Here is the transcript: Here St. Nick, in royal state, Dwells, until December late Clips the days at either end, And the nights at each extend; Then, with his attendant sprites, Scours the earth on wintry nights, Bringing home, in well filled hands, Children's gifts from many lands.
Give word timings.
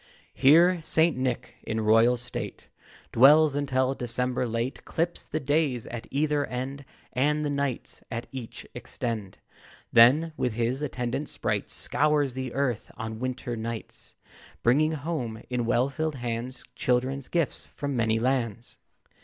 Here 0.33 0.81
St. 0.81 1.15
Nick, 1.15 1.57
in 1.61 1.79
royal 1.81 2.17
state, 2.17 2.69
Dwells, 3.11 3.55
until 3.55 3.93
December 3.93 4.47
late 4.47 4.83
Clips 4.83 5.23
the 5.25 5.39
days 5.39 5.85
at 5.85 6.07
either 6.09 6.43
end, 6.47 6.85
And 7.13 7.45
the 7.45 7.51
nights 7.51 8.01
at 8.09 8.25
each 8.31 8.65
extend; 8.73 9.37
Then, 9.93 10.33
with 10.37 10.53
his 10.53 10.81
attendant 10.81 11.29
sprites, 11.29 11.75
Scours 11.75 12.33
the 12.33 12.51
earth 12.55 12.91
on 12.97 13.19
wintry 13.19 13.55
nights, 13.57 14.15
Bringing 14.63 14.93
home, 14.93 15.43
in 15.51 15.67
well 15.67 15.87
filled 15.89 16.15
hands, 16.15 16.63
Children's 16.75 17.27
gifts 17.27 17.67
from 17.67 17.95
many 17.95 18.17
lands. 18.17 18.77